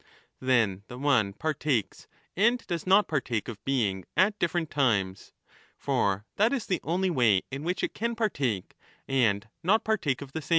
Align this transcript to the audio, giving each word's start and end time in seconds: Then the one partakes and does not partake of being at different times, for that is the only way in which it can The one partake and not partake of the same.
Then 0.39 0.81
the 0.87 0.97
one 0.97 1.31
partakes 1.33 2.07
and 2.35 2.65
does 2.65 2.87
not 2.87 3.07
partake 3.07 3.47
of 3.47 3.63
being 3.63 4.03
at 4.17 4.39
different 4.39 4.71
times, 4.71 5.31
for 5.77 6.25
that 6.37 6.51
is 6.51 6.65
the 6.65 6.81
only 6.83 7.11
way 7.11 7.43
in 7.51 7.63
which 7.63 7.83
it 7.83 7.93
can 7.93 8.15
The 8.15 8.15
one 8.15 8.15
partake 8.15 8.75
and 9.07 9.47
not 9.61 9.83
partake 9.83 10.23
of 10.23 10.31
the 10.31 10.41
same. 10.41 10.49